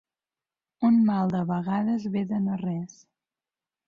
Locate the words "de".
1.35-1.41, 2.31-2.39